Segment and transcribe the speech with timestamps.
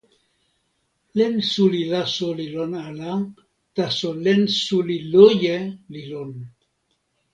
[1.17, 3.13] len suli laso li lon ala,
[3.75, 5.57] taso len suli loje
[5.93, 6.31] li lon.